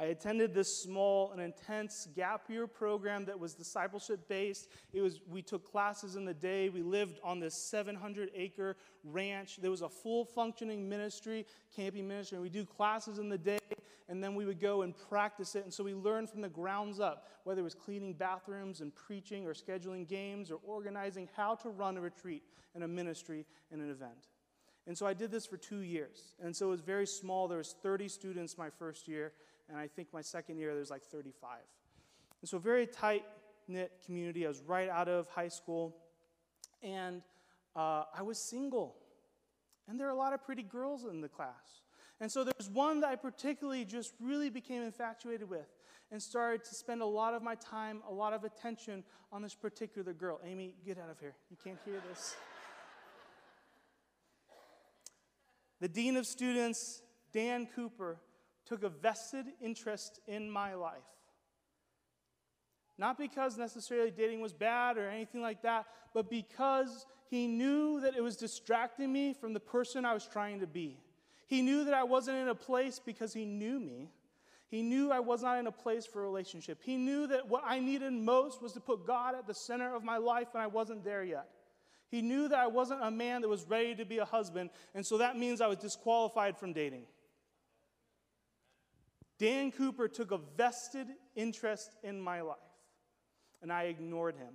[0.00, 4.68] I attended this small and intense gap year program that was discipleship based.
[4.94, 6.70] It was we took classes in the day.
[6.70, 9.58] We lived on this 700 acre ranch.
[9.60, 11.44] There was a full functioning ministry,
[11.76, 13.58] camping ministry, and we do classes in the day,
[14.08, 15.64] and then we would go and practice it.
[15.64, 19.46] And so we learned from the grounds up, whether it was cleaning bathrooms and preaching
[19.46, 22.42] or scheduling games or organizing how to run a retreat
[22.74, 24.28] and a ministry and an event.
[24.86, 26.34] And so I did this for two years.
[26.42, 27.48] And so it was very small.
[27.48, 29.32] There was 30 students my first year,
[29.68, 31.58] and I think my second year there's like 35.
[32.40, 33.24] And so very tight
[33.68, 34.44] knit community.
[34.44, 35.96] I was right out of high school,
[36.82, 37.22] and
[37.76, 38.96] uh, I was single.
[39.88, 41.82] And there are a lot of pretty girls in the class.
[42.20, 45.68] And so there's one that I particularly just really became infatuated with
[46.12, 49.54] and started to spend a lot of my time, a lot of attention on this
[49.54, 50.40] particular girl.
[50.44, 51.34] Amy, get out of here.
[51.50, 52.36] You can't hear this.
[55.80, 58.18] the dean of students, Dan Cooper,
[58.66, 60.98] took a vested interest in my life.
[62.98, 68.14] Not because necessarily dating was bad or anything like that, but because he knew that
[68.14, 70.98] it was distracting me from the person I was trying to be.
[71.46, 74.10] He knew that I wasn't in a place because he knew me.
[74.68, 76.78] He knew I was not in a place for a relationship.
[76.82, 80.04] He knew that what I needed most was to put God at the center of
[80.04, 81.48] my life, and I wasn't there yet.
[82.10, 85.06] He knew that I wasn't a man that was ready to be a husband, and
[85.06, 87.04] so that means I was disqualified from dating.
[89.38, 92.56] Dan Cooper took a vested interest in my life,
[93.62, 94.54] and I ignored him.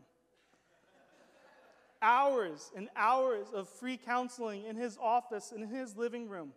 [2.01, 6.51] hours and hours of free counseling in his office, in his living room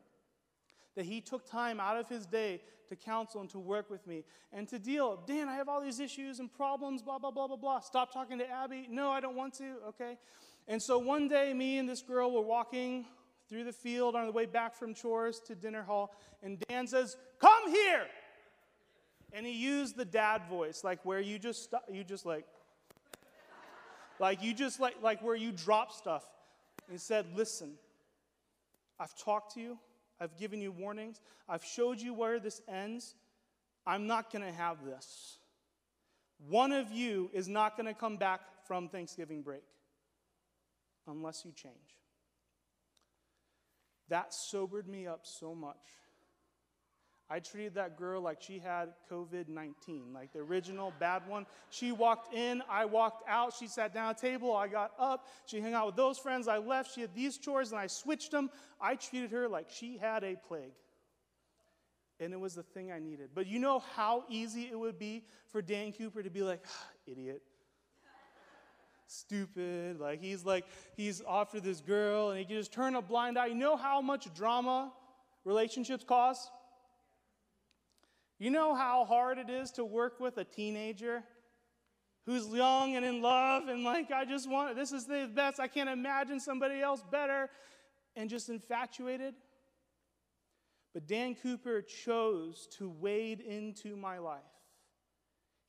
[0.97, 4.25] that he took time out of his day to counsel and to work with me
[4.53, 5.23] and to deal.
[5.27, 7.79] Dan, I have all these issues and problems, blah, blah, blah, blah, blah.
[7.79, 8.89] Stop talking to Abby.
[8.91, 9.77] No, I don't want to.
[9.89, 10.19] Okay.
[10.69, 13.07] And so one day, me and this girl were walking
[13.49, 17.17] through the field on the way back from chores to dinner hall, and Dan says,
[17.41, 18.07] Come here.
[19.33, 22.45] And he used the dad voice, like where you just you just like,
[24.21, 26.25] like you just like, like where you drop stuff.
[26.87, 27.73] And He said, Listen,
[29.01, 29.79] I've talked to you.
[30.21, 31.21] I've given you warnings.
[31.49, 33.15] I've showed you where this ends.
[33.87, 35.39] I'm not going to have this.
[36.49, 39.63] One of you is not going to come back from Thanksgiving break
[41.09, 41.75] unless you change.
[44.09, 45.77] That sobered me up so much.
[47.31, 51.45] I treated that girl like she had COVID 19, like the original bad one.
[51.69, 53.53] She walked in, I walked out.
[53.59, 55.27] She sat down at a table, I got up.
[55.45, 56.95] She hung out with those friends, I left.
[56.95, 58.49] She had these chores, and I switched them.
[58.81, 60.73] I treated her like she had a plague.
[62.19, 63.31] And it was the thing I needed.
[63.35, 66.87] But you know how easy it would be for Dan Cooper to be like, ah,
[67.07, 67.43] idiot,
[69.09, 69.99] stupid.
[69.99, 70.65] Like he's like,
[70.97, 73.47] he's after this girl, and he can just turn a blind eye.
[73.47, 74.93] You know how much drama
[75.45, 76.51] relationships cause?
[78.39, 81.25] You know how hard it is to work with a teenager
[82.25, 85.67] who's young and in love and like, I just want, this is the best, I
[85.67, 87.49] can't imagine somebody else better,
[88.15, 89.35] and just infatuated?
[90.95, 94.41] But Dan Cooper chose to wade into my life.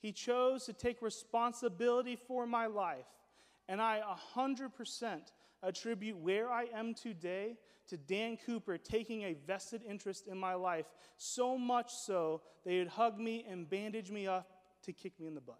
[0.02, 3.06] He chose to take responsibility for my life.
[3.70, 4.02] And I
[4.36, 5.20] 100%
[5.62, 7.56] attribute where I am today
[7.88, 12.88] to Dan Cooper taking a vested interest in my life, so much so that he'd
[12.88, 14.50] hug me and bandage me up
[14.84, 15.60] to kick me in the butt.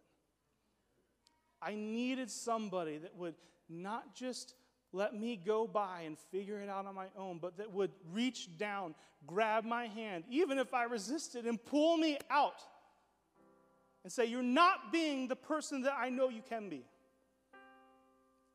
[1.62, 3.36] I needed somebody that would
[3.70, 4.56] not just
[4.92, 8.58] let me go by and figure it out on my own, but that would reach
[8.58, 8.96] down,
[9.28, 12.62] grab my hand, even if I resisted, and pull me out
[14.04, 16.86] and say, You're not being the person that I know you can be.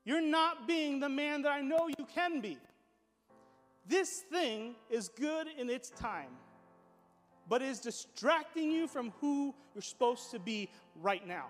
[0.05, 2.59] You're not being the man that I know you can be.
[3.87, 6.31] This thing is good in its time,
[7.49, 10.71] but is distracting you from who you're supposed to be
[11.03, 11.47] right now.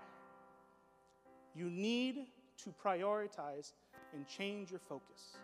[1.53, 2.27] You need
[2.63, 3.73] to prioritize
[4.13, 5.37] and change your focus.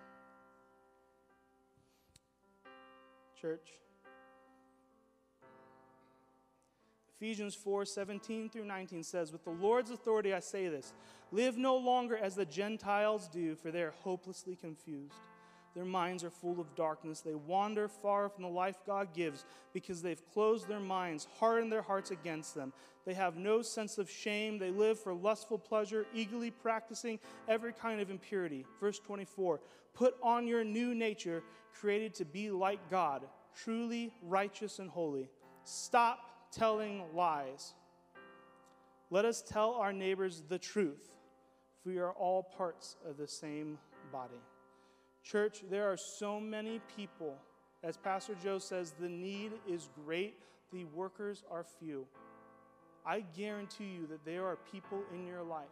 [3.39, 3.69] Church,
[7.15, 10.93] Ephesians 4 17 through 19 says, With the Lord's authority I say this
[11.31, 15.13] live no longer as the Gentiles do, for they are hopelessly confused.
[15.73, 17.21] Their minds are full of darkness.
[17.21, 21.81] They wander far from the life God gives because they've closed their minds, hardened their
[21.81, 22.73] hearts against them.
[23.05, 24.59] They have no sense of shame.
[24.59, 28.65] They live for lustful pleasure, eagerly practicing every kind of impurity.
[28.79, 29.61] Verse 24
[29.93, 33.23] Put on your new nature, created to be like God,
[33.55, 35.29] truly righteous and holy.
[35.63, 37.73] Stop telling lies.
[39.09, 41.11] Let us tell our neighbors the truth,
[41.83, 43.77] for we are all parts of the same
[44.11, 44.41] body.
[45.23, 47.35] Church, there are so many people.
[47.83, 50.35] As Pastor Joe says, the need is great,
[50.71, 52.05] the workers are few.
[53.05, 55.65] I guarantee you that there are people in your life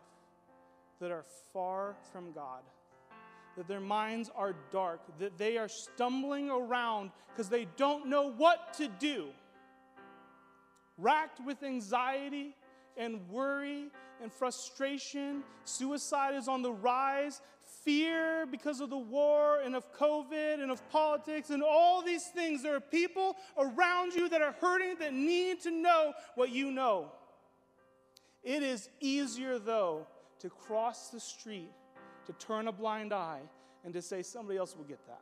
[0.99, 2.61] that are far from God,
[3.55, 8.73] that their minds are dark, that they are stumbling around because they don't know what
[8.75, 9.27] to do
[10.99, 12.55] racked with anxiety
[12.97, 13.87] and worry
[14.21, 15.43] and frustration.
[15.65, 17.41] Suicide is on the rise.
[17.83, 22.63] Fear because of the war and of COVID and of politics and all these things.
[22.63, 27.11] There are people around you that are hurting that need to know what you know.
[28.43, 30.07] It is easier, though,
[30.39, 31.71] to cross the street,
[32.25, 33.41] to turn a blind eye,
[33.83, 35.21] and to say somebody else will get that.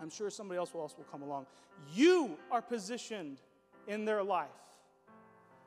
[0.00, 1.46] I'm sure somebody else will come along.
[1.92, 3.38] You are positioned
[3.86, 4.48] in their life.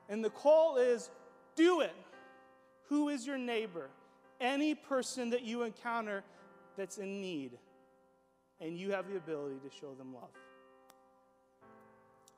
[0.09, 1.09] And the call is
[1.57, 1.95] do it.
[2.87, 3.89] Who is your neighbor?
[4.39, 6.23] Any person that you encounter
[6.77, 7.57] that's in need,
[8.61, 10.29] and you have the ability to show them love.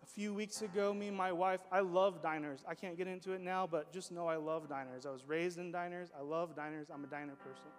[0.01, 2.63] A few weeks ago, me and my wife, I love diners.
[2.67, 5.05] I can't get into it now, but just know I love diners.
[5.05, 6.09] I was raised in diners.
[6.17, 6.88] I love diners.
[6.91, 7.70] I'm a diner person.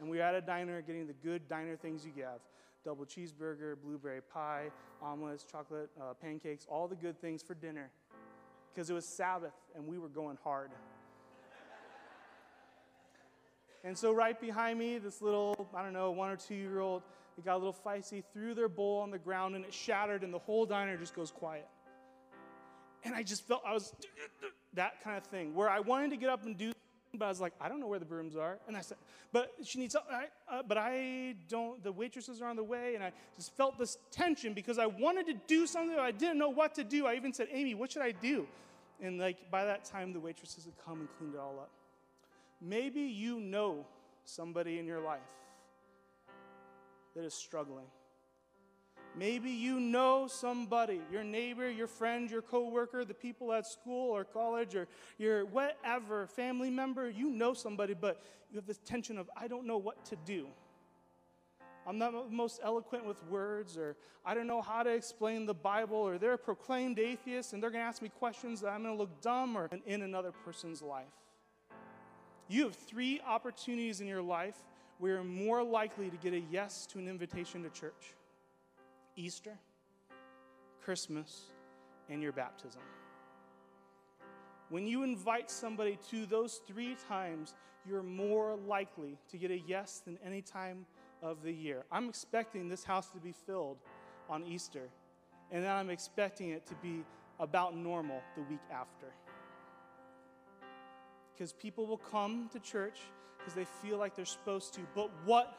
[0.00, 2.40] And we were at a diner getting the good diner things you have
[2.84, 4.70] double cheeseburger, blueberry pie,
[5.02, 7.90] omelets, chocolate, uh, pancakes, all the good things for dinner.
[8.72, 10.70] Because it was Sabbath and we were going hard.
[13.84, 17.02] And so, right behind me, this little, I don't know, one or two year old,
[17.36, 20.34] it got a little feisty, threw their bowl on the ground, and it shattered, and
[20.34, 21.66] the whole diner just goes quiet.
[23.04, 23.94] And I just felt I was
[24.74, 26.72] that kind of thing where I wanted to get up and do,
[27.14, 28.58] but I was like, I don't know where the brooms are.
[28.66, 28.98] And I said,
[29.32, 32.94] but she needs, uh, but I don't, the waitresses are on the way.
[32.94, 36.38] And I just felt this tension because I wanted to do something, but I didn't
[36.38, 37.06] know what to do.
[37.06, 38.46] I even said, Amy, what should I do?
[39.00, 41.70] And like by that time, the waitresses had come and cleaned it all up.
[42.60, 43.86] Maybe you know
[44.24, 45.20] somebody in your life
[47.14, 47.86] that is struggling.
[49.18, 54.22] Maybe you know somebody, your neighbor, your friend, your coworker, the people at school or
[54.22, 54.86] college or
[55.18, 59.66] your whatever family member, you know somebody, but you have this tension of, I don't
[59.66, 60.46] know what to do.
[61.84, 65.96] I'm not most eloquent with words, or I don't know how to explain the Bible,
[65.96, 68.94] or they're a proclaimed atheist and they're going to ask me questions that I'm going
[68.94, 71.06] to look dumb or in another person's life.
[72.46, 74.58] You have three opportunities in your life
[74.98, 78.14] where you're more likely to get a yes to an invitation to church
[79.18, 79.58] Easter,
[80.80, 81.46] Christmas,
[82.08, 82.80] and your baptism.
[84.70, 87.54] When you invite somebody to those three times,
[87.84, 90.86] you're more likely to get a yes than any time
[91.20, 91.84] of the year.
[91.90, 93.78] I'm expecting this house to be filled
[94.30, 94.88] on Easter,
[95.50, 97.04] and then I'm expecting it to be
[97.40, 99.12] about normal the week after
[101.38, 102.98] because people will come to church
[103.38, 104.80] because they feel like they're supposed to.
[104.94, 105.56] But what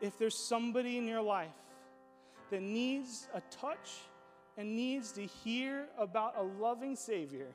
[0.00, 1.54] if there's somebody in your life
[2.50, 4.00] that needs a touch
[4.56, 7.48] and needs to hear about a loving Savior?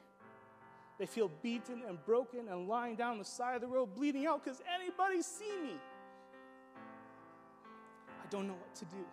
[1.00, 4.26] They feel beaten and broken and lying down on the side of the road, bleeding
[4.26, 5.76] out because anybody see me.
[8.24, 9.04] I don't know what to do.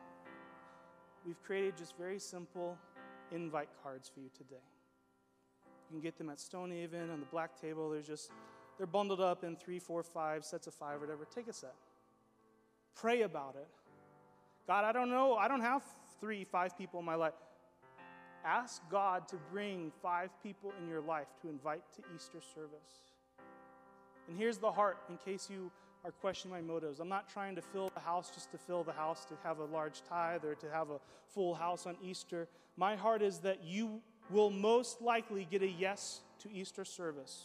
[1.27, 2.79] We've created just very simple
[3.33, 4.63] invite cards for you today.
[5.91, 7.91] You can get them at Stonehaven on the black table.
[7.91, 8.31] There's just,
[8.79, 11.25] they're bundled up in three, four, five sets of five, whatever.
[11.25, 11.75] Take a set.
[12.95, 13.69] Pray about it.
[14.67, 15.35] God, I don't know.
[15.35, 15.83] I don't have
[16.21, 17.35] three, five people in my life.
[18.45, 23.13] Ask God to bring five people in your life to invite to Easter service.
[24.29, 25.71] And here's the heart, in case you
[26.05, 27.01] are questioning my motives.
[27.01, 29.65] I'm not trying to fill the house just to fill the house, to have a
[29.65, 32.49] large tithe, or to have a full house on Easter.
[32.77, 34.01] My heart is that you
[34.31, 37.45] will most likely get a yes to Easter service.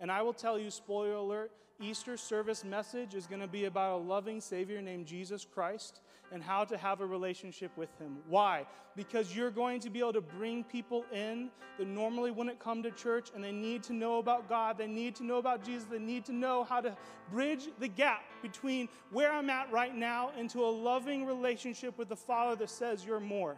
[0.00, 4.00] And I will tell you, spoiler alert, Easter service message is going to be about
[4.00, 6.00] a loving Savior named Jesus Christ
[6.32, 8.18] and how to have a relationship with Him.
[8.28, 8.66] Why?
[8.96, 12.90] Because you're going to be able to bring people in that normally wouldn't come to
[12.90, 15.98] church and they need to know about God, they need to know about Jesus, they
[15.98, 16.96] need to know how to
[17.30, 22.16] bridge the gap between where I'm at right now into a loving relationship with the
[22.16, 23.56] Father that says you're more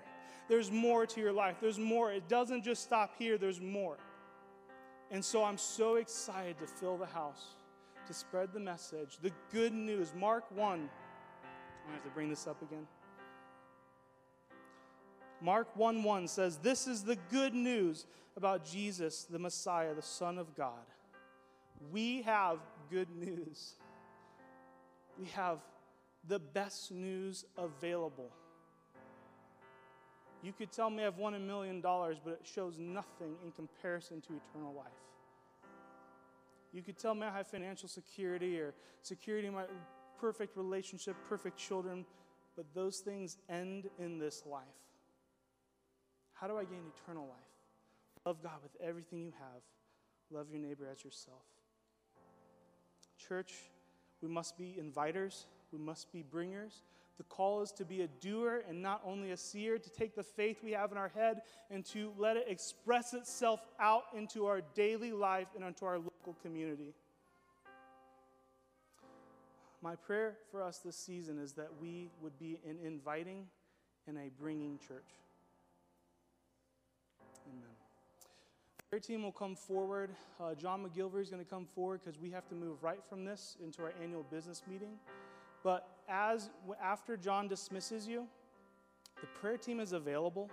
[0.48, 1.56] there's more to your life.
[1.60, 2.10] There's more.
[2.10, 3.98] It doesn't just stop here, there's more.
[5.10, 7.54] And so I'm so excited to fill the house,
[8.06, 10.12] to spread the message, the good news.
[10.16, 10.88] Mark 1.
[11.88, 12.86] I have to bring this up again.
[15.40, 20.38] Mark 1 1 says, This is the good news about Jesus, the Messiah, the Son
[20.38, 20.84] of God.
[21.92, 22.58] We have
[22.90, 23.74] good news.
[25.18, 25.58] We have
[26.26, 28.30] the best news available.
[30.42, 34.20] You could tell me I've won a million dollars, but it shows nothing in comparison
[34.22, 34.86] to eternal life.
[36.72, 39.64] You could tell me I have financial security or security in my
[40.20, 42.04] perfect relationship, perfect children,
[42.56, 44.62] but those things end in this life.
[46.32, 48.24] How do I gain eternal life?
[48.24, 49.62] Love God with everything you have,
[50.30, 51.42] love your neighbor as yourself.
[53.16, 53.54] Church,
[54.20, 56.82] we must be inviters, we must be bringers,
[57.18, 60.22] the call is to be a doer and not only a seer, to take the
[60.22, 64.60] faith we have in our head and to let it express itself out into our
[64.74, 66.94] daily life and into our local community.
[69.80, 73.46] My prayer for us this season is that we would be an inviting
[74.06, 75.14] and a bringing church.
[77.46, 77.70] Amen.
[78.92, 80.10] Our team will come forward.
[80.40, 83.24] Uh, John McGilvery is going to come forward because we have to move right from
[83.24, 84.98] this into our annual business meeting.
[85.62, 86.50] But as
[86.82, 88.26] after John dismisses you,
[89.20, 90.48] The prayer team is available.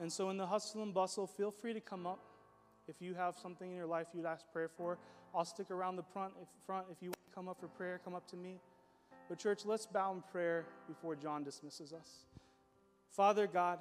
[0.00, 2.18] And so, in the hustle and bustle, feel free to come up.
[2.88, 4.96] If you have something in your life you'd ask prayer for,
[5.34, 6.32] I'll stick around the front.
[6.40, 6.86] If, front.
[6.90, 8.60] if you come up for prayer, come up to me.
[9.28, 12.24] But, church, let's bow in prayer before John dismisses us.
[13.10, 13.78] Father God,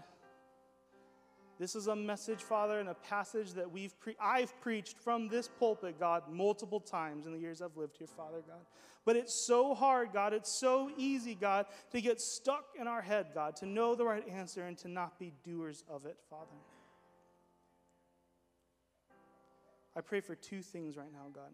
[1.59, 5.49] this is a message, Father, and a passage that we've pre- I've preached from this
[5.59, 8.61] pulpit, God, multiple times in the years I've lived here, Father God.
[9.05, 10.33] But it's so hard, God.
[10.33, 14.25] It's so easy, God, to get stuck in our head, God, to know the right
[14.29, 16.45] answer and to not be doers of it, Father.
[19.97, 21.51] I pray for two things right now, God.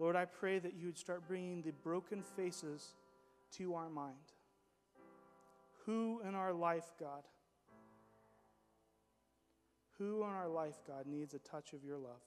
[0.00, 2.94] Lord, I pray that you would start bringing the broken faces
[3.58, 4.14] to our mind.
[5.84, 7.22] Who in our life, God?
[9.98, 12.22] Who in our life, God, needs a touch of your love?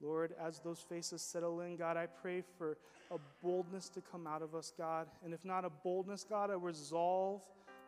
[0.00, 2.78] Lord, as those faces settle in, God, I pray for
[3.10, 5.08] a boldness to come out of us, God.
[5.22, 7.42] And if not a boldness, God, a resolve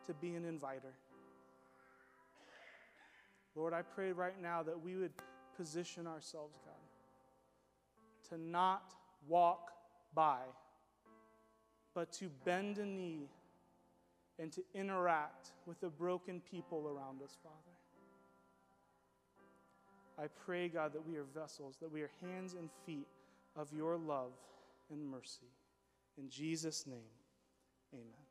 [0.06, 0.92] to be an inviter.
[3.54, 5.12] Lord, I pray right now that we would
[5.60, 8.94] position ourselves, God, to not
[9.28, 9.72] walk
[10.14, 10.38] by,
[11.94, 13.28] but to bend a knee
[14.38, 17.56] and to interact with the broken people around us, Father.
[20.18, 23.08] I pray, God, that we are vessels, that we are hands and feet
[23.54, 24.32] of your love
[24.90, 25.50] and mercy.
[26.16, 27.12] In Jesus' name,
[27.92, 28.29] amen.